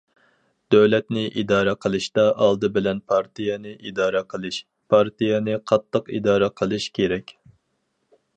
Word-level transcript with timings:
دۆلەتنى 0.75 1.25
ئىدارە 1.41 1.75
قىلىشتا 1.85 2.25
ئالدى 2.45 2.71
بىلەن 2.79 3.01
پارتىيەنى 3.13 3.75
ئىدارە 3.91 4.23
قىلىش، 4.33 4.59
پارتىيەنى 4.95 5.59
قاتتىق 5.73 6.11
ئىدارە 6.17 6.51
قىلىش 6.63 6.91
كېرەك. 6.99 7.37